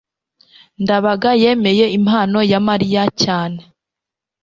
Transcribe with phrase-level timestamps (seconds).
[0.81, 3.59] ndabaga yemeye impano ya mariya cyane